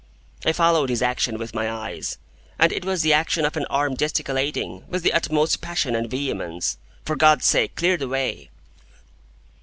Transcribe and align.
I 0.47 0.51
followed 0.51 0.89
his 0.89 1.03
action 1.03 1.37
with 1.37 1.53
my 1.53 1.69
eyes, 1.71 2.17
and 2.57 2.71
it 2.71 2.83
was 2.83 3.03
the 3.03 3.13
action 3.13 3.45
of 3.45 3.55
an 3.55 3.65
arm 3.65 3.95
gesticulating, 3.95 4.83
with 4.87 5.03
the 5.03 5.13
utmost 5.13 5.61
passion 5.61 5.95
and 5.95 6.09
vehemence, 6.09 6.79
"For 7.05 7.15
God's 7.15 7.45
sake, 7.45 7.75
clear 7.75 7.97
the 7.97 8.07
way!" 8.07 8.49